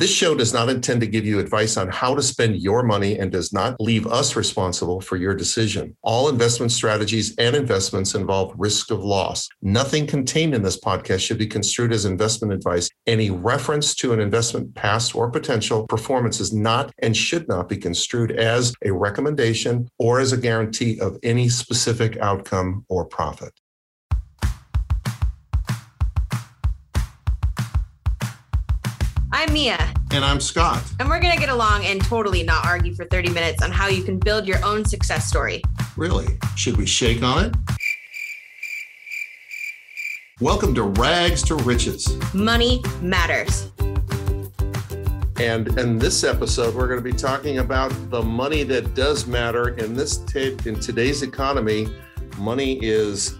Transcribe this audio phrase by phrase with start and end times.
[0.00, 3.18] This show does not intend to give you advice on how to spend your money
[3.18, 5.94] and does not leave us responsible for your decision.
[6.00, 9.46] All investment strategies and investments involve risk of loss.
[9.60, 12.88] Nothing contained in this podcast should be construed as investment advice.
[13.06, 17.76] Any reference to an investment past or potential performance is not and should not be
[17.76, 23.52] construed as a recommendation or as a guarantee of any specific outcome or profit.
[29.50, 29.94] I'm Mia.
[30.12, 30.80] And I'm Scott.
[31.00, 33.88] And we're going to get along and totally not argue for 30 minutes on how
[33.88, 35.60] you can build your own success story.
[35.96, 36.38] Really?
[36.54, 37.56] Should we shake on it?
[40.40, 42.16] Welcome to Rags to Riches.
[42.32, 43.72] Money matters.
[45.40, 49.70] And in this episode, we're going to be talking about the money that does matter
[49.78, 51.88] in this t- in today's economy.
[52.38, 53.36] Money is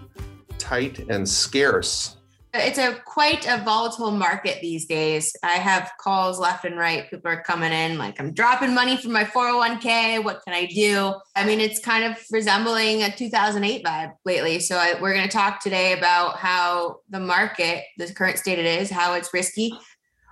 [0.58, 2.16] tight and scarce.
[2.52, 5.36] It's a quite a volatile market these days.
[5.42, 7.08] I have calls left and right.
[7.08, 10.24] People are coming in like, I'm dropping money from my 401k.
[10.24, 11.14] What can I do?
[11.36, 14.58] I mean, it's kind of resembling a 2008 vibe lately.
[14.58, 18.66] So I, we're going to talk today about how the market, the current state it
[18.66, 19.72] is, how it's risky,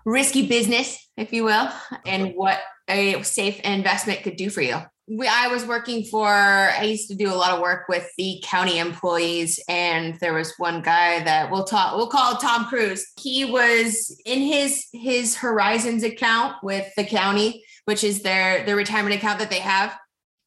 [0.05, 1.69] risky business, if you will,
[2.05, 2.59] and what
[2.89, 7.15] a safe investment could do for you we, I was working for, I used to
[7.15, 9.59] do a lot of work with the county employees.
[9.69, 13.07] And there was one guy that we'll talk, we'll call Tom Cruise.
[13.19, 19.15] He was in his, his Horizons account with the county, which is their, their retirement
[19.15, 19.97] account that they have.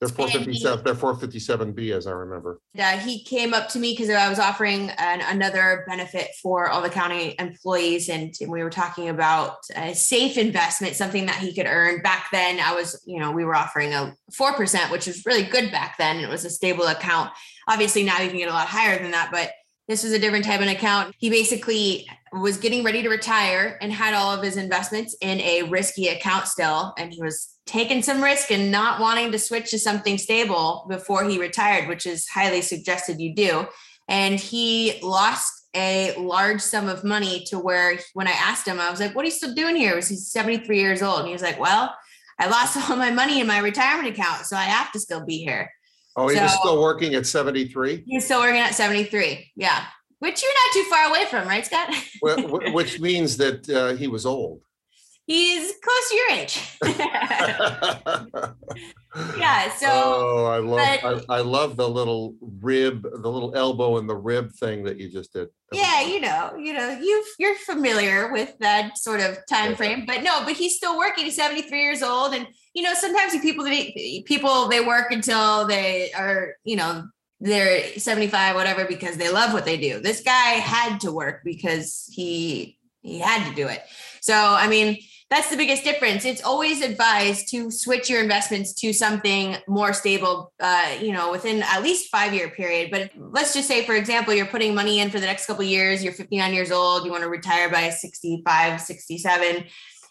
[0.02, 2.59] They're four fifty-seven, they're four fifty-seven B as I remember.
[2.73, 6.81] Yeah, he came up to me because I was offering an, another benefit for all
[6.81, 8.09] the county employees.
[8.09, 12.02] And, and we were talking about a safe investment, something that he could earn.
[12.02, 15.71] Back then I was, you know, we were offering a 4%, which was really good
[15.71, 16.17] back then.
[16.17, 17.30] It was a stable account.
[17.67, 19.52] Obviously now you can get a lot higher than that, but
[19.88, 21.13] this was a different type of account.
[21.19, 25.63] He basically was getting ready to retire and had all of his investments in a
[25.63, 26.93] risky account still.
[26.97, 31.23] And he was taking some risk and not wanting to switch to something stable before
[31.23, 33.66] he retired, which is highly suggested you do.
[34.09, 38.92] And he lost a large sum of money to where when I asked him, I
[38.92, 39.95] was like, what are you still doing here?
[39.95, 41.20] Was he's 73 years old?
[41.20, 41.95] And he was like, well,
[42.37, 45.38] I lost all my money in my retirement account, so I have to still be
[45.38, 45.71] here.
[46.17, 48.03] Oh, he so, was still working at 73?
[48.05, 49.49] He's still working at 73.
[49.55, 49.86] Yeah.
[50.20, 51.89] Which you're not too far away from, right, Scott?
[52.21, 54.61] well, Which means that uh, he was old
[55.26, 56.77] he's close to your age.
[59.37, 59.71] yeah.
[59.73, 59.87] So.
[59.89, 64.15] Oh, I love but, I, I, love the little rib, the little elbow and the
[64.15, 65.49] rib thing that you just did.
[65.71, 70.23] Yeah, you know, you know, you you're familiar with that sort of time frame, but
[70.23, 71.26] no, but he's still working.
[71.26, 73.65] He's 73 years old, and you know, sometimes people
[74.26, 77.05] people they work until they are, you know,
[77.42, 82.08] they're 75 whatever because they love what they do this guy had to work because
[82.14, 83.82] he he had to do it
[84.21, 84.95] so i mean
[85.31, 86.25] that's the biggest difference.
[86.25, 91.64] It's always advised to switch your investments to something more stable, uh, you know, within
[91.64, 92.92] at least five year period.
[92.92, 96.03] But let's just say, for example, you're putting money in for the next couple years,
[96.03, 99.64] you're 59 years old, you want to retire by 65, 67.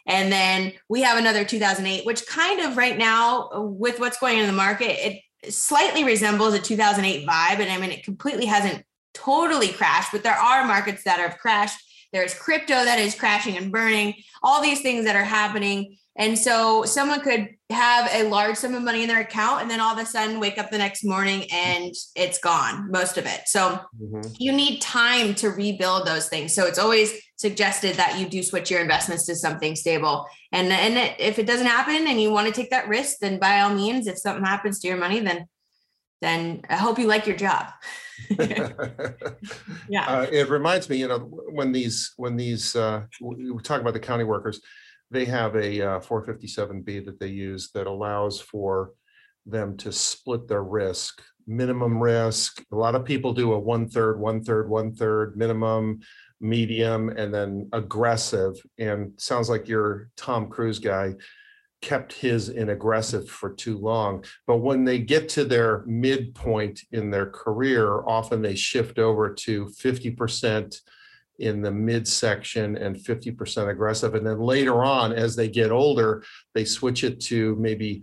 [0.06, 4.44] And then we have another 2008, which kind of right now, with what's going on
[4.44, 7.60] in the market, it slightly resembles a 2008 vibe.
[7.60, 11.78] And I mean, it completely hasn't totally crashed, but there are markets that have crashed
[12.12, 15.97] there's crypto that is crashing and burning, all these things that are happening.
[16.16, 19.81] And so someone could have a large sum of money in their account and then
[19.81, 23.43] all of a sudden wake up the next morning and it's gone, most of it.
[23.47, 24.32] So mm-hmm.
[24.38, 26.53] you need time to rebuild those things.
[26.53, 30.27] So it's always suggested that you do switch your investments to something stable.
[30.53, 33.60] And, and if it doesn't happen and you want to take that risk, then by
[33.60, 35.47] all means, if something happens to your money, then
[36.21, 37.66] then I hope you like your job.
[39.88, 40.06] yeah.
[40.06, 44.00] Uh, it reminds me, you know, when these when these uh, we talk about the
[44.00, 44.60] county workers,
[45.10, 48.92] they have a uh, 457B that they use that allows for
[49.47, 52.62] them to split their risk, minimum risk.
[52.72, 56.00] A lot of people do a one third, one third, one third minimum,
[56.41, 58.54] medium, and then aggressive.
[58.78, 61.14] And sounds like you're Tom Cruise guy
[61.82, 64.24] kept his in aggressive for too long.
[64.47, 69.66] But when they get to their midpoint in their career, often they shift over to
[69.66, 70.80] 50%
[71.38, 74.15] in the midsection and 50% aggressive.
[74.15, 76.22] And then later on, as they get older,
[76.54, 78.03] they switch it to maybe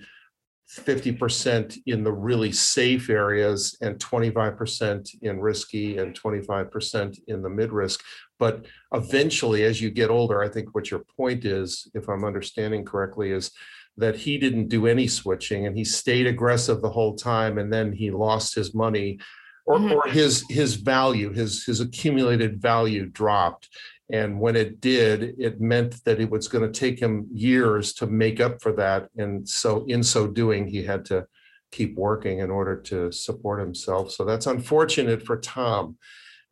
[0.69, 7.71] 50% in the really safe areas and 25% in risky and 25% in the mid
[7.71, 8.03] risk.
[8.37, 12.83] But eventually, as you get older, I think what your point is, if I'm understanding
[12.83, 13.51] correctly, is
[13.97, 17.91] that he didn't do any switching and he stayed aggressive the whole time and then
[17.91, 19.19] he lost his money
[19.65, 19.93] or, mm-hmm.
[19.93, 23.69] or his his value his his accumulated value dropped
[24.09, 28.07] And when it did, it meant that it was going to take him years to
[28.07, 29.09] make up for that.
[29.17, 31.27] And so in so doing, he had to
[31.71, 34.11] keep working in order to support himself.
[34.11, 35.97] So that's unfortunate for Tom.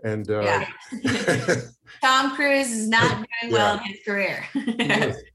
[0.03, 1.55] And uh, Yeah.
[2.01, 4.45] Tom Cruise is not doing well in his career.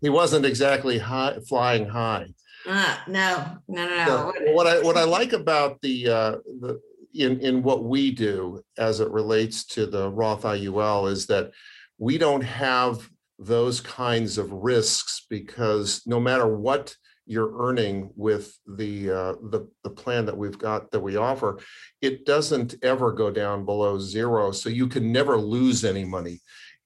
[0.03, 2.27] he wasn't exactly high, flying high.
[2.69, 4.53] Uh, no, no, no, So.
[4.53, 6.79] What I, what I like about the, uh, the,
[7.15, 11.51] in, in what we do as it relates to the Roth IUL is that
[12.01, 13.09] we don't have
[13.39, 19.91] those kinds of risks because no matter what you're earning with the, uh, the, the
[19.91, 21.61] plan that we've got that we offer,
[22.01, 24.51] it doesn't ever go down below zero.
[24.51, 26.41] So you can never lose any money.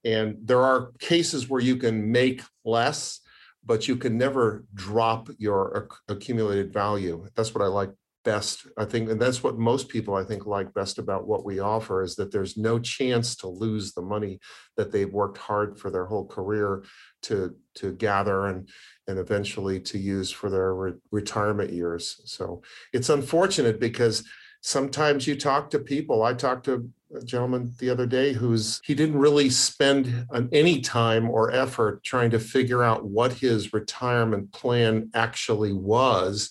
[0.05, 3.21] And there are cases where you can make less,
[3.65, 7.27] but you can never drop your acc- accumulated value.
[7.37, 7.91] That's what I like
[8.25, 8.67] best.
[8.77, 12.03] I think, and that's what most people I think like best about what we offer
[12.03, 14.41] is that there's no chance to lose the money
[14.77, 16.85] that they've worked hard for their whole career
[17.23, 18.69] to to gather and
[19.07, 22.21] and eventually to use for their re- retirement years.
[22.25, 22.63] So
[22.93, 24.25] it's unfortunate because
[24.63, 26.23] sometimes you talk to people.
[26.23, 31.31] I talked to a gentleman the other day who's he didn't really spend any time
[31.31, 36.51] or effort trying to figure out what his retirement plan actually was.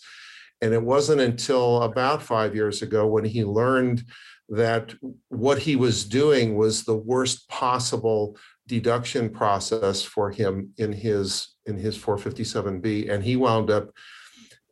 [0.63, 4.05] And it wasn't until about five years ago when he learned
[4.47, 4.95] that
[5.27, 11.77] what he was doing was the worst possible deduction process for him in his in
[11.77, 13.89] his 457B, and he wound up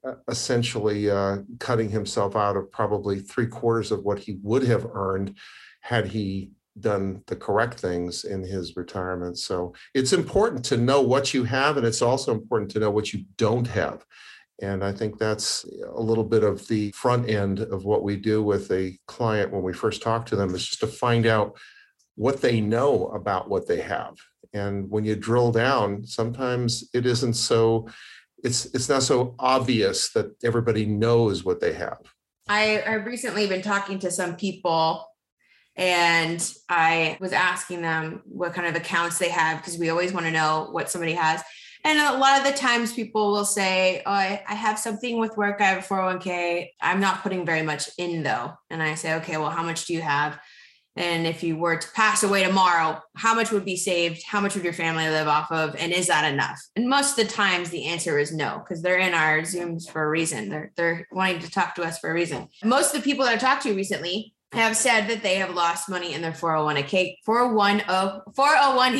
[0.07, 4.87] uh, essentially uh, cutting himself out of probably three quarters of what he would have
[4.93, 5.35] earned
[5.81, 9.37] had he done the correct things in his retirement.
[9.37, 13.11] So it's important to know what you have, and it's also important to know what
[13.11, 14.05] you don't have.
[14.61, 15.65] And I think that's
[15.95, 19.63] a little bit of the front end of what we do with a client when
[19.63, 21.57] we first talk to them is just to find out
[22.15, 24.15] what they know about what they have.
[24.53, 27.87] And when you drill down, sometimes it isn't so,
[28.43, 31.99] it's it's not so obvious that everybody knows what they have.
[32.47, 35.05] I, I've recently been talking to some people
[35.77, 40.25] and I was asking them what kind of accounts they have because we always want
[40.25, 41.41] to know what somebody has.
[41.83, 45.37] And a lot of the times people will say, Oh, I, I have something with
[45.37, 45.61] work.
[45.61, 46.69] I have a 401k.
[46.81, 48.53] I'm not putting very much in though.
[48.69, 50.39] And I say, Okay, well, how much do you have?
[50.97, 54.23] And if you were to pass away tomorrow, how much would be saved?
[54.25, 55.73] How much would your family live off of?
[55.77, 56.59] And is that enough?
[56.75, 60.03] And most of the times the answer is no, because they're in our Zooms for
[60.03, 60.49] a reason.
[60.49, 62.49] They're they're wanting to talk to us for a reason.
[62.63, 65.89] Most of the people that I talked to recently have said that they have lost
[65.89, 68.99] money in their 401k 410 401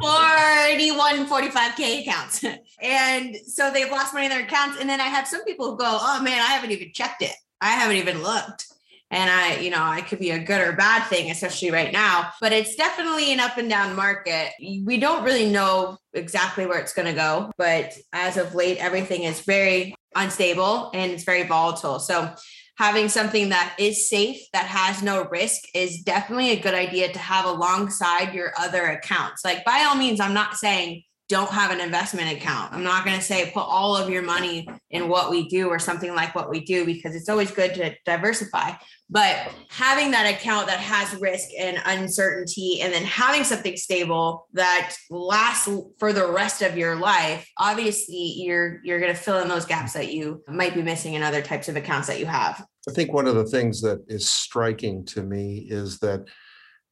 [0.00, 2.44] 41 45k accounts.
[2.82, 4.78] And so they've lost money in their accounts.
[4.78, 7.34] And then I have some people who go, oh man, I haven't even checked it.
[7.60, 8.66] I haven't even looked.
[9.10, 12.30] And I, you know, it could be a good or bad thing, especially right now,
[12.42, 14.50] but it's definitely an up and down market.
[14.60, 19.22] We don't really know exactly where it's going to go, but as of late, everything
[19.22, 21.98] is very unstable and it's very volatile.
[22.00, 22.34] So
[22.78, 27.18] having something that is safe, that has no risk, is definitely a good idea to
[27.18, 29.44] have alongside your other accounts.
[29.44, 32.72] Like, by all means, I'm not saying don't have an investment account.
[32.72, 35.78] I'm not going to say put all of your money in what we do or
[35.78, 38.72] something like what we do because it's always good to diversify.
[39.10, 39.36] But
[39.68, 45.68] having that account that has risk and uncertainty, and then having something stable that lasts
[45.98, 49.92] for the rest of your life, obviously you're you're going to fill in those gaps
[49.92, 52.64] that you might be missing in other types of accounts that you have.
[52.88, 56.26] I think one of the things that is striking to me is that,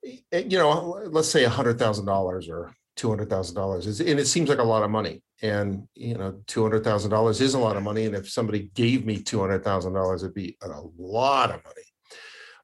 [0.04, 4.00] eh, you know, let's say a hundred thousand dollars or two hundred thousand dollars is,
[4.00, 5.22] and it seems like a lot of money.
[5.42, 8.06] And, you know, two hundred thousand dollars is a lot of money.
[8.06, 11.82] And if somebody gave me two hundred thousand dollars, it'd be a lot of money.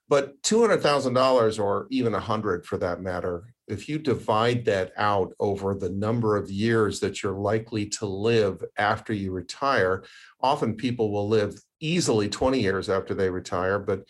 [0.08, 4.64] But two hundred thousand dollars, or even a hundred for that matter, if you divide
[4.64, 10.04] that out over the number of years that you're likely to live after you retire,
[10.40, 14.04] often people will live easily 20 years after they retire, but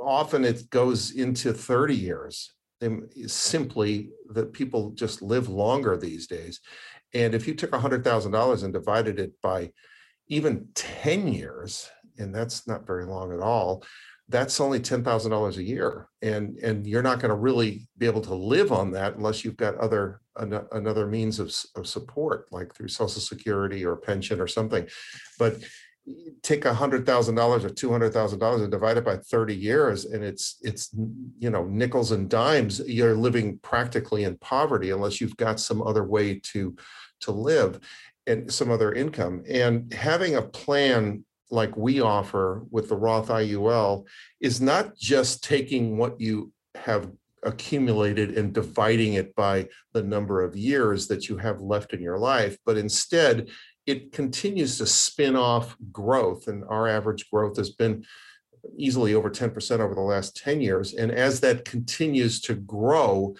[0.00, 2.52] often it goes into 30 years.
[3.26, 6.60] Simply that people just live longer these days.
[7.12, 9.70] And if you took $100,000 and divided it by
[10.28, 11.88] even 10 years,
[12.18, 13.84] and that's not very long at all,
[14.28, 16.08] that's only $10,000 a year.
[16.22, 19.56] And, and you're not going to really be able to live on that unless you've
[19.56, 24.46] got other, ano- another means of, of support, like through social security or pension or
[24.46, 24.88] something.
[25.38, 25.58] But
[26.42, 29.54] take a hundred thousand dollars or two hundred thousand dollars and divide it by thirty
[29.54, 30.90] years, and it's it's
[31.38, 32.80] you know nickels and dimes.
[32.86, 36.76] You're living practically in poverty unless you've got some other way to
[37.20, 37.80] to live
[38.26, 39.44] and some other income.
[39.48, 44.06] And having a plan like we offer with the Roth IUL
[44.40, 47.10] is not just taking what you have
[47.42, 52.18] accumulated and dividing it by the number of years that you have left in your
[52.18, 53.50] life, but instead
[53.86, 56.48] it continues to spin off growth.
[56.48, 58.04] And our average growth has been
[58.76, 60.94] easily over 10% over the last 10 years.
[60.94, 63.34] And as that continues to grow,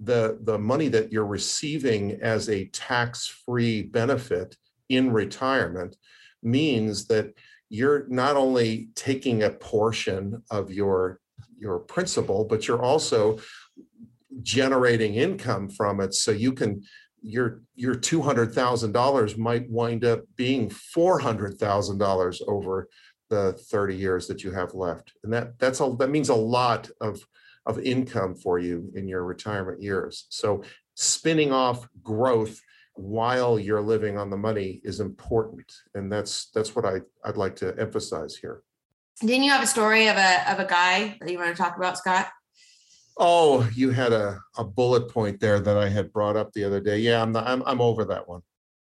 [0.00, 4.56] the, the money that you're receiving as a tax-free benefit
[4.88, 5.96] in retirement
[6.42, 7.32] means that
[7.70, 11.20] you're not only taking a portion of your
[11.58, 13.38] your principal, but you're also
[14.42, 16.14] generating income from it.
[16.14, 16.82] So you can
[17.24, 22.88] your your two hundred thousand dollars might wind up being four hundred thousand dollars over
[23.30, 25.12] the 30 years that you have left.
[25.24, 27.26] And that that's all that means a lot of
[27.66, 30.26] of income for you in your retirement years.
[30.28, 30.62] So
[30.94, 32.60] spinning off growth
[32.94, 35.72] while you're living on the money is important.
[35.94, 38.62] And that's that's what I, I'd like to emphasize here.
[39.20, 41.76] Didn't you have a story of a of a guy that you want to talk
[41.76, 42.28] about, Scott?
[43.16, 46.80] Oh, you had a, a bullet point there that I had brought up the other
[46.80, 46.98] day.
[46.98, 48.42] Yeah, I'm not, I'm I'm over that one.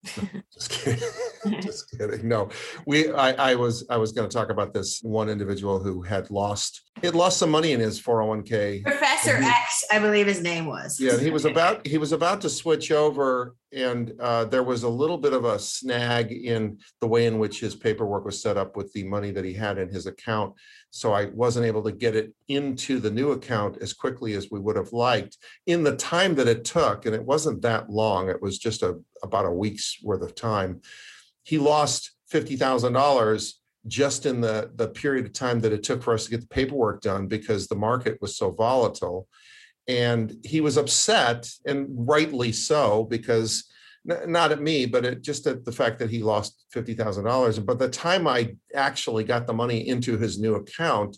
[0.53, 1.09] Just kidding.
[1.61, 2.27] Just kidding.
[2.27, 2.49] No,
[2.85, 6.29] we, I, I was, I was going to talk about this one individual who had
[6.31, 8.83] lost, he had lost some money in his 401k.
[8.83, 10.99] Professor he- X, I believe his name was.
[10.99, 14.89] Yeah, he was about, he was about to switch over and uh, there was a
[14.89, 18.75] little bit of a snag in the way in which his paperwork was set up
[18.75, 20.53] with the money that he had in his account.
[20.89, 24.59] So I wasn't able to get it into the new account as quickly as we
[24.59, 27.05] would have liked in the time that it took.
[27.05, 28.29] And it wasn't that long.
[28.29, 30.81] It was just a, about a week's worth of time.
[31.43, 36.03] He lost fifty thousand dollars just in the, the period of time that it took
[36.03, 39.27] for us to get the paperwork done because the market was so volatile.
[39.87, 43.69] And he was upset and rightly so, because
[44.03, 47.59] not at me, but just at the fact that he lost fifty thousand dollars.
[47.59, 51.17] But the time I actually got the money into his new account,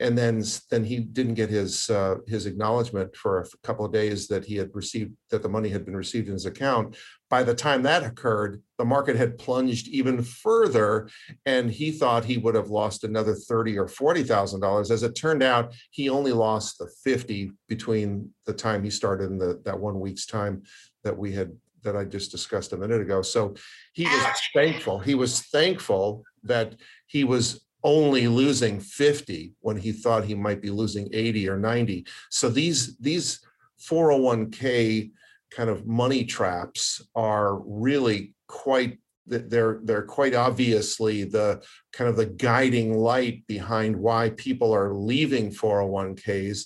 [0.00, 4.28] and then then he didn't get his uh, his acknowledgement for a couple of days
[4.28, 6.96] that he had received that the money had been received in his account.
[7.28, 11.08] By the time that occurred, the market had plunged even further,
[11.44, 14.90] and he thought he would have lost another thirty or forty thousand dollars.
[14.90, 19.40] As it turned out, he only lost the fifty between the time he started and
[19.40, 20.62] the that one week's time
[21.02, 21.52] that we had
[21.82, 23.22] that I just discussed a minute ago.
[23.22, 23.54] So
[23.92, 24.24] he was
[24.54, 24.98] thankful.
[24.98, 26.74] He was thankful that
[27.06, 32.06] he was only losing 50 when he thought he might be losing 80 or 90.
[32.30, 33.40] So these these
[33.80, 35.10] 401k
[35.50, 42.26] kind of money traps are really quite they're they're quite obviously the kind of the
[42.26, 46.64] guiding light behind why people are leaving 401ks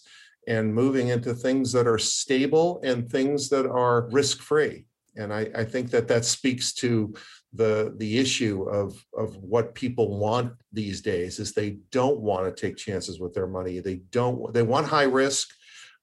[0.49, 5.49] and moving into things that are stable and things that are risk free and I,
[5.55, 7.15] I think that that speaks to
[7.53, 12.61] the the issue of of what people want these days is they don't want to
[12.61, 13.81] take chances with their money.
[13.81, 15.49] They don't they want high risk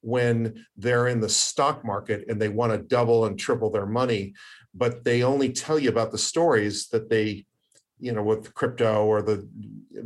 [0.02, 4.34] when they're in the stock market and they want to double and triple their money
[4.74, 7.46] but they only tell you about the stories that they
[8.00, 9.46] you know with crypto or the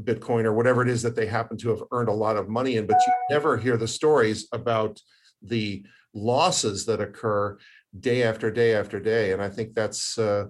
[0.04, 2.78] bitcoin or whatever it is that they happen to have earned a lot of money
[2.78, 5.00] in but you never hear the stories about
[5.44, 7.58] the losses that occur
[8.00, 9.34] day after day after day.
[9.34, 10.46] And i think that's uh,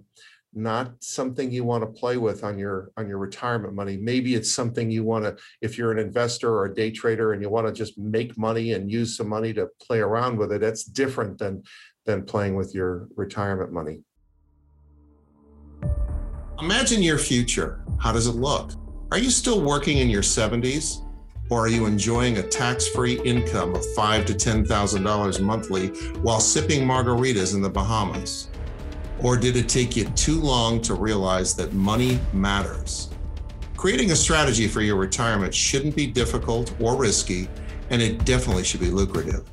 [0.55, 3.98] not something you want to play with on your on your retirement money.
[3.98, 7.41] Maybe it's something you want to if you're an investor or a day trader and
[7.41, 10.62] you want to just make money and use some money to play around with it
[10.62, 11.63] that's different than
[12.05, 14.01] than playing with your retirement money.
[16.60, 17.83] Imagine your future.
[18.00, 18.72] How does it look?
[19.12, 21.03] Are you still working in your 70s
[21.50, 25.89] or are you enjoying a tax-free income of five to ten thousand dollars monthly
[26.22, 28.50] while sipping margaritas in the bahamas
[29.24, 33.10] or did it take you too long to realize that money matters?
[33.77, 37.48] Creating a strategy for your retirement shouldn't be difficult or risky,
[37.89, 39.50] and it definitely should be lucrative.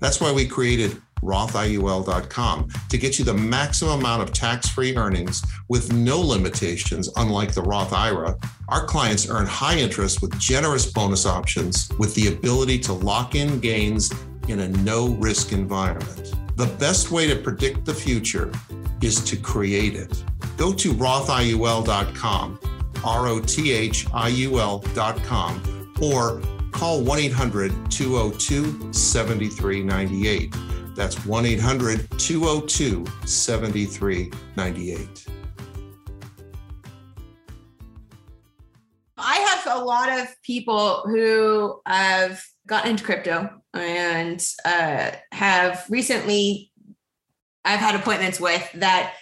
[0.00, 5.42] That's why we created RothIUL.com to get you the maximum amount of tax free earnings
[5.68, 8.36] with no limitations, unlike the Roth IRA.
[8.68, 13.58] Our clients earn high interest with generous bonus options with the ability to lock in
[13.58, 14.12] gains
[14.46, 16.34] in a no risk environment.
[16.58, 18.50] The best way to predict the future
[19.00, 20.24] is to create it.
[20.56, 22.58] Go to rothiul.com,
[23.04, 30.52] R O T H I U L.com, or call 1 800 202 7398.
[30.96, 35.26] That's 1 800 202 7398.
[39.16, 43.48] I have a lot of people who have gotten into crypto
[43.78, 46.70] and uh, have recently,
[47.64, 49.14] I've had appointments with that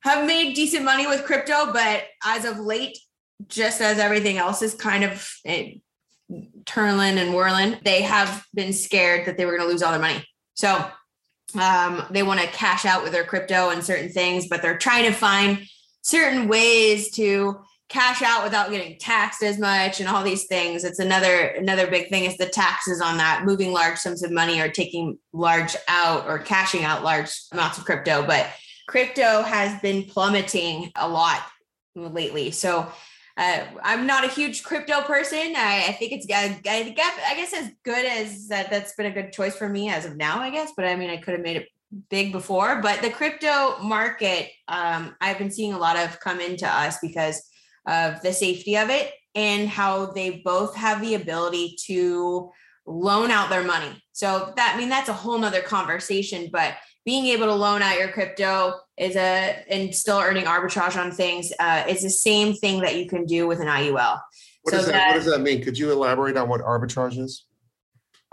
[0.00, 2.98] have made decent money with crypto, but as of late,
[3.46, 5.80] just as everything else is kind of, it,
[6.64, 10.00] Turlin and Whirlin, they have been scared that they were going to lose all their
[10.00, 10.24] money.
[10.54, 10.84] So
[11.58, 15.04] um, they want to cash out with their crypto and certain things, but they're trying
[15.04, 15.60] to find
[16.02, 20.84] certain ways to cash out without getting taxed as much and all these things.
[20.84, 24.60] It's another another big thing is the taxes on that, moving large sums of money
[24.60, 28.26] or taking large out or cashing out large amounts of crypto.
[28.26, 28.48] But
[28.86, 31.42] crypto has been plummeting a lot
[31.94, 32.50] lately.
[32.50, 32.90] So
[33.38, 35.54] uh, I'm not a huge crypto person.
[35.56, 38.70] I, I think it's I, I guess as good as that.
[38.70, 40.72] That's been a good choice for me as of now, I guess.
[40.76, 41.68] But I mean, I could have made it
[42.10, 42.82] big before.
[42.82, 47.47] But the crypto market, um, I've been seeing a lot of come into us because
[47.88, 52.50] of the safety of it and how they both have the ability to
[52.86, 54.02] loan out their money.
[54.12, 57.98] So that I mean that's a whole nother conversation, but being able to loan out
[57.98, 62.80] your crypto is a and still earning arbitrage on things uh, is the same thing
[62.82, 64.20] that you can do with an IUL.
[64.62, 65.62] What, so does that, that, what does that mean?
[65.62, 67.44] Could you elaborate on what arbitrage is?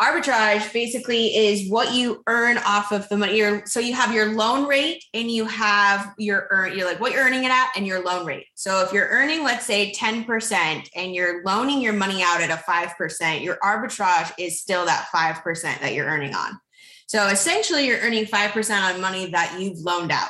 [0.02, 3.38] Arbitrage basically is what you earn off of the money.
[3.38, 7.14] You're, so you have your loan rate and you have your earn, you're like what
[7.14, 8.48] you're earning it at and your loan rate.
[8.56, 12.62] So if you're earning, let's say 10% and you're loaning your money out at a
[12.70, 16.60] 5%, your arbitrage is still that 5% that you're earning on.
[17.08, 20.30] So essentially you're earning 5% on money that you've loaned out.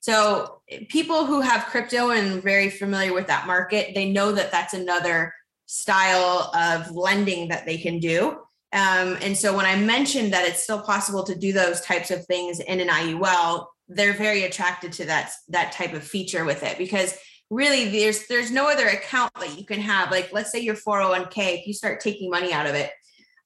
[0.00, 4.74] So people who have crypto and very familiar with that market, they know that that's
[4.74, 5.32] another
[5.66, 8.38] style of lending that they can do
[8.74, 12.26] um, and so when I mentioned that it's still possible to do those types of
[12.26, 16.76] things in an IUL, they're very attracted to that that type of feature with it
[16.76, 17.16] because
[17.50, 20.10] really there's there's no other account that you can have.
[20.10, 22.90] Like let's say your 401k, if you start taking money out of it,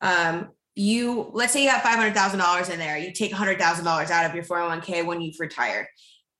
[0.00, 3.58] um, you let's say you have five hundred thousand dollars in there, you take hundred
[3.58, 5.88] thousand dollars out of your 401k when you've retired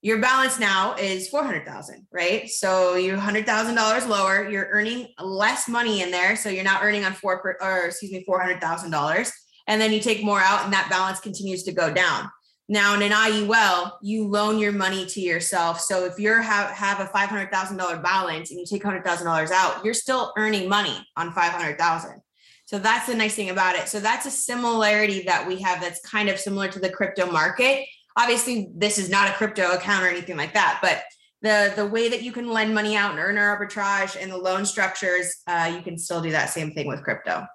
[0.00, 2.48] your balance now is 400,000, right?
[2.48, 6.36] So you're $100,000 lower, you're earning less money in there.
[6.36, 9.30] So you're not earning on four per, or excuse me, $400,000.
[9.66, 12.30] And then you take more out and that balance continues to go down.
[12.68, 15.80] Now in an IUL, you loan your money to yourself.
[15.80, 20.32] So if you have, have a $500,000 balance and you take $100,000 out, you're still
[20.36, 22.20] earning money on 500,000.
[22.66, 23.88] So that's the nice thing about it.
[23.88, 27.86] So that's a similarity that we have that's kind of similar to the crypto market
[28.18, 31.02] obviously this is not a crypto account or anything like that, but
[31.40, 34.36] the the way that you can lend money out and earn an arbitrage and the
[34.36, 37.46] loan structures, uh, you can still do that same thing with crypto.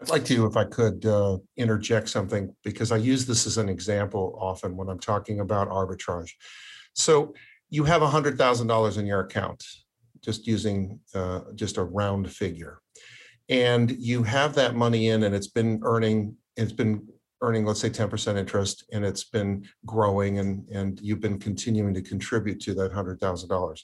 [0.00, 3.68] I'd like to, if I could, uh, interject something because I use this as an
[3.68, 6.32] example often when I'm talking about arbitrage.
[6.94, 7.34] So
[7.70, 9.64] you have hundred thousand dollars in your account,
[10.20, 12.80] just using uh, just a round figure,
[13.48, 17.08] and you have that money in, and it's been earning, it's been
[17.42, 22.00] earning, let's say, 10% interest and it's been growing and, and you've been continuing to
[22.00, 23.80] contribute to that $100,000.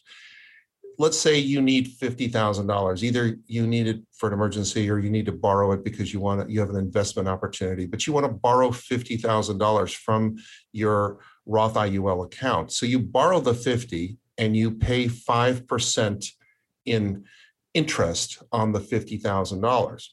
[1.00, 3.02] Let's say you need $50,000.
[3.02, 6.18] Either you need it for an emergency or you need to borrow it because you
[6.20, 10.36] want to, you have an investment opportunity, but you want to borrow $50,000 from
[10.72, 12.72] your Roth IUL account.
[12.72, 16.26] So you borrow the 50 and you pay 5%
[16.84, 17.24] in
[17.74, 20.08] interest on the $50,000.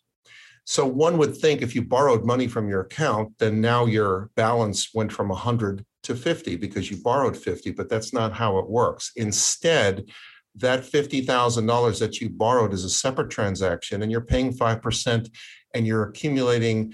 [0.65, 4.93] So one would think if you borrowed money from your account, then now your balance
[4.93, 9.11] went from 100 to 50 because you borrowed 50, but that's not how it works.
[9.15, 10.09] Instead,
[10.55, 15.29] that $50,000 that you borrowed is a separate transaction and you're paying 5%
[15.73, 16.93] and you're accumulating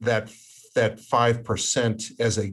[0.00, 0.30] that
[0.74, 2.52] that 5% as a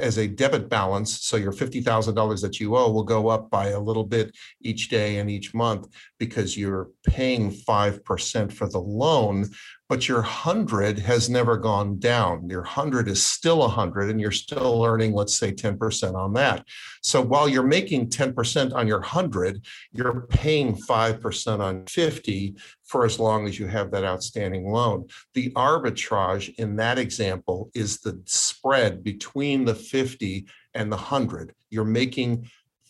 [0.00, 1.20] as a debit balance.
[1.20, 5.18] So your $50,000 that you owe will go up by a little bit each day
[5.18, 9.50] and each month because you're paying 5% for the loan,
[9.88, 12.48] but your 100 has never gone down.
[12.48, 16.64] Your 100 is still 100 and you're still earning, let's say 10% on that.
[17.02, 23.20] So while you're making 10% on your 100, you're paying 5% on 50 for as
[23.20, 25.06] long as you have that outstanding loan.
[25.34, 31.54] The arbitrage in that example is the spread between the 50 and the 100.
[31.70, 32.48] You're making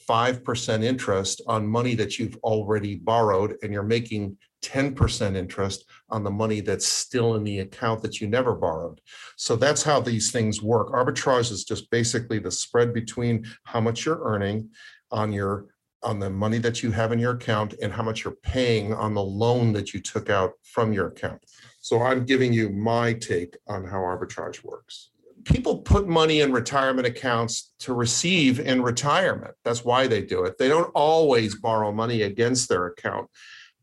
[0.09, 6.31] 5% interest on money that you've already borrowed, and you're making 10% interest on the
[6.31, 9.01] money that's still in the account that you never borrowed.
[9.37, 10.93] So that's how these things work.
[10.93, 14.71] Arbitrage is just basically the spread between how much you're earning
[15.11, 15.67] on your
[16.03, 19.15] on the money that you have in your account and how much you're paying on
[19.15, 21.43] the loan that you took out from your account.
[21.81, 25.11] So I'm giving you my take on how arbitrage works.
[25.45, 29.55] People put money in retirement accounts to receive in retirement.
[29.65, 30.59] That's why they do it.
[30.59, 33.29] They don't always borrow money against their account,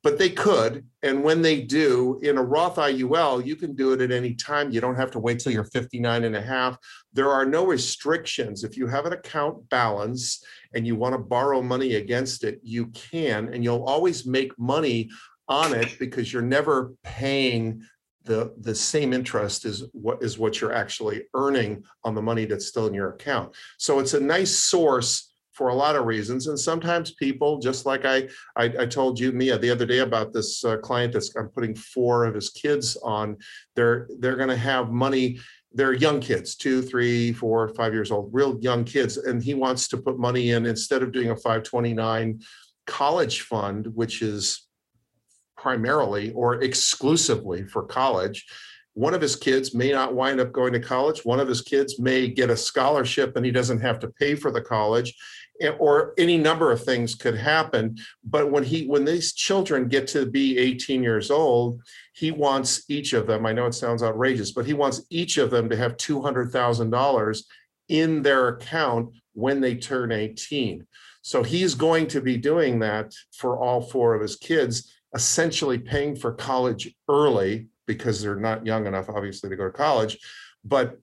[0.04, 0.86] but they could.
[1.02, 4.70] And when they do, in a Roth IUL, you can do it at any time.
[4.70, 6.78] You don't have to wait till you're 59 and a half.
[7.14, 8.66] There are no restrictions.
[8.66, 12.88] If you have an account balance and you want to borrow money against it, you
[12.88, 15.10] can, and you'll always make money
[15.48, 17.82] on it because you're never paying
[18.26, 22.68] the, the same interest is what is what you're actually earning on the money that's
[22.68, 23.54] still in your account.
[23.78, 26.48] So it's a nice source for a lot of reasons.
[26.48, 30.34] And sometimes people, just like I, I, I told you, Mia, the other day about
[30.34, 33.38] this uh, client that's, I'm putting four of his kids on,
[33.76, 35.40] they're, they're gonna have money,
[35.72, 39.18] they're young kids, two, three, four, five years old, real young kids.
[39.18, 42.42] And he wants to put money in, instead of doing a five twenty-nine
[42.86, 44.68] college fund, which is
[45.58, 48.46] primarily or exclusively for college.
[48.96, 51.26] One of his kids may not wind up going to college.
[51.26, 54.52] One of his kids may get a scholarship and he doesn't have to pay for
[54.52, 55.16] the college
[55.80, 57.98] or any number of things could happen.
[58.24, 61.82] But when he, when these children get to be 18 years old,
[62.14, 65.50] he wants each of them, I know it sounds outrageous, but he wants each of
[65.50, 67.44] them to have $200,000
[67.90, 70.86] in their account when they turn 18.
[71.22, 76.16] So he's going to be doing that for all four of his kids, essentially paying
[76.16, 80.18] for college early because they're not young enough, obviously, to go to college.
[80.64, 81.00] But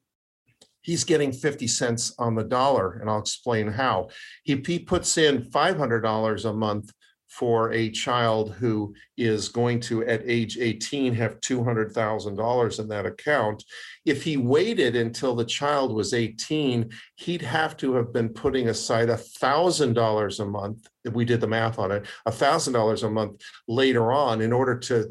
[0.83, 4.09] he's getting 50 cents on the dollar, and I'll explain how.
[4.45, 6.93] He, he puts in $500 a month
[7.31, 13.65] for a child who is going to, at age 18, have $200,000 in that account.
[14.05, 19.09] If he waited until the child was 18, he'd have to have been putting aside
[19.09, 24.41] $1,000 a month, if we did the math on it, $1,000 a month later on
[24.41, 25.09] in order to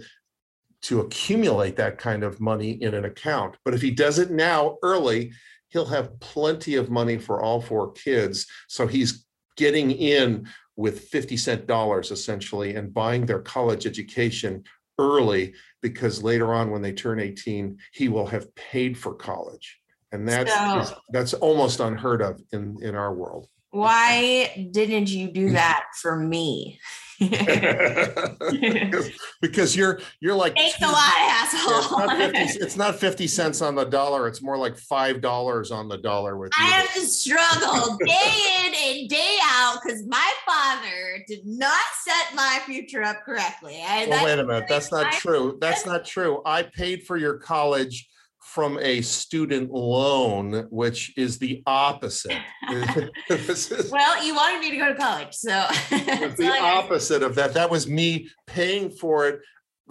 [0.82, 3.58] to accumulate that kind of money in an account.
[3.66, 5.34] But if he does it now early,
[5.70, 8.46] he'll have plenty of money for all four kids.
[8.68, 9.26] So he's
[9.58, 14.64] getting in with 50 cent dollars essentially and buying their college education
[14.98, 19.80] early because later on when they turn 18, he will have paid for college.
[20.12, 20.52] And that's
[20.90, 23.48] So- that's almost unheard of in in our world.
[23.72, 26.80] Why didn't you do that for me?
[27.20, 33.62] Because, because you're you're like a lot, Yeah, It's not 50 it's not 50 cents
[33.62, 34.28] on the dollar.
[34.28, 36.72] It's more like $5 on the dollar with I you.
[36.74, 42.60] have to struggle day in and day out because my father did not set my
[42.66, 43.76] future up correctly.
[43.86, 44.66] And Well, wait a minute.
[44.68, 45.58] That's not true.
[45.62, 46.42] That's not true.
[46.46, 48.09] I paid for your college
[48.54, 52.36] from a student loan, which is the opposite.
[53.30, 57.54] Is well, you wanted me to go to college, so the opposite of that.
[57.54, 59.42] That was me paying for it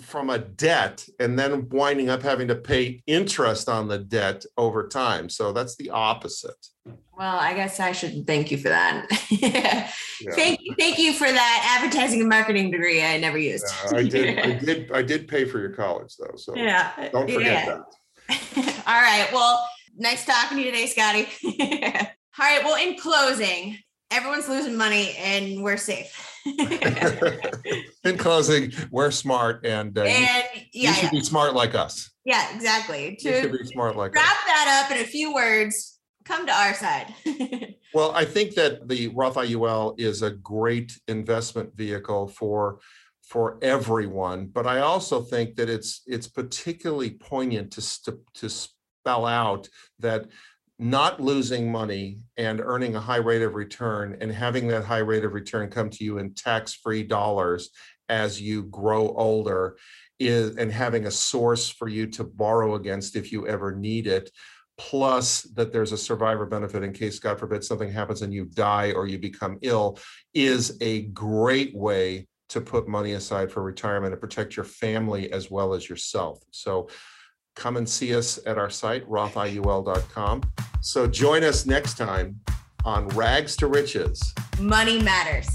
[0.00, 4.88] from a debt and then winding up having to pay interest on the debt over
[4.88, 5.28] time.
[5.28, 6.66] So that's the opposite.
[7.16, 9.06] well, I guess I should thank you for that.
[9.30, 9.90] Yeah.
[10.34, 13.66] Thank you, thank you for that advertising and marketing degree I never used.
[13.92, 17.08] Yeah, I did, I did, I did pay for your college though, so yeah.
[17.12, 17.84] don't forget that.
[18.86, 19.28] All right.
[19.32, 21.26] Well, nice talking to you today, Scotty.
[22.40, 22.62] All right.
[22.64, 23.78] Well, in closing,
[24.10, 26.24] everyone's losing money and we're safe.
[28.04, 31.74] In closing, we're smart and uh, you- and you yeah, should yeah, be smart like
[31.74, 32.10] us.
[32.24, 33.18] yeah, exactly.
[33.20, 34.22] You should be smart like us.
[34.22, 37.12] wrap that up in a few words, come to our side.
[37.92, 42.78] Well, I think that the Roth IUL is a great investment vehicle for
[43.28, 49.26] for everyone, but I also think that it's it's particularly poignant to st- to spell
[49.26, 50.26] out that
[50.78, 55.24] not losing money and earning a high rate of return and having that high rate
[55.24, 57.70] of return come to you in tax-free dollars
[58.08, 59.76] as you grow older
[60.18, 64.30] is and having a source for you to borrow against if you ever need it
[64.78, 68.92] plus that there's a survivor benefit in case, God forbid, something happens and you die
[68.92, 69.98] or you become ill,
[70.32, 75.50] is a great way to put money aside for retirement and protect your family as
[75.50, 76.42] well as yourself.
[76.50, 76.88] So
[77.54, 80.42] come and see us at our site, rothiul.com.
[80.80, 82.40] So join us next time
[82.84, 84.34] on Rags to Riches.
[84.60, 85.48] Money matters.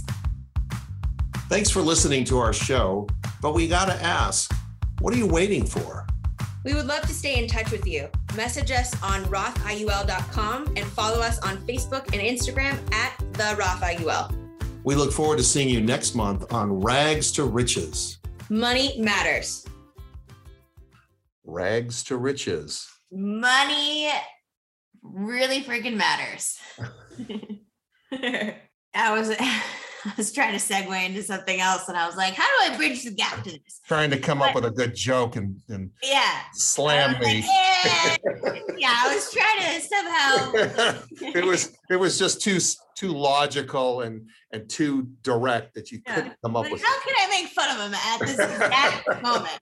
[1.50, 3.08] Thanks for listening to our show,
[3.42, 4.54] but we got to ask,
[5.00, 6.06] what are you waiting for?
[6.64, 8.10] We would love to stay in touch with you.
[8.36, 14.43] Message us on rothiul.com and follow us on Facebook and Instagram at the rothiul.
[14.84, 18.18] We look forward to seeing you next month on Rags to Riches.
[18.50, 19.66] Money matters.
[21.46, 22.88] Rags to Riches.
[23.12, 24.10] Money
[25.02, 26.58] really freaking matters.
[28.96, 29.36] I was
[30.06, 32.78] I was trying to segue into something else and I was like, how do I
[32.78, 33.80] bridge the gap to this?
[33.88, 36.40] Trying to come up with a good joke and, and Yeah.
[36.54, 37.40] Slam was like, me.
[37.40, 38.18] "Eh."
[38.78, 40.98] yeah, I was trying to somehow
[41.40, 42.60] it was it was just too
[42.96, 46.16] too logical and and too direct that you Yeah.
[46.16, 46.84] couldn't come up like, with.
[46.84, 49.60] how can I make fun of him at this exact moment?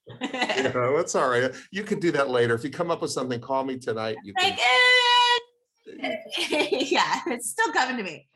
[0.57, 1.51] You know, that's all right.
[1.71, 2.53] You could do that later.
[2.55, 4.17] If you come up with something, call me tonight.
[4.23, 6.17] You like, can, eh.
[6.81, 8.27] yeah, it's still coming to me.